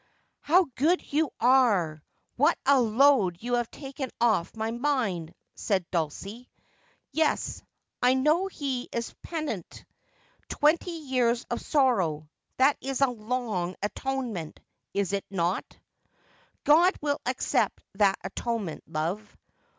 'How 0.51 0.63
good 0.73 1.13
you 1.13 1.29
are! 1.39 2.01
What 2.35 2.57
a 2.65 2.81
load 2.81 3.37
you 3.39 3.53
have 3.53 3.69
taken 3.69 4.09
off 4.19 4.55
my 4.55 4.71
mind!' 4.71 5.35
said 5.53 5.85
Dulcie.' 5.91 6.49
Yes, 7.11 7.61
I 8.01 8.15
know 8.15 8.47
he 8.47 8.89
is 8.91 9.13
penitent. 9.21 9.85
Twenty 10.49 10.89
years 10.89 11.45
of 11.51 11.61
sorrow! 11.61 12.27
That 12.57 12.77
is 12.81 13.01
a 13.01 13.11
long 13.11 13.75
atonement, 13.83 14.59
is 14.95 15.13
it 15.13 15.23
not 15.29 15.65
1' 15.75 15.79
'God 16.63 16.95
will 17.01 17.21
accept 17.27 17.83
that 17.93 18.17
atonement, 18.23 18.81
love.' 18.87 19.37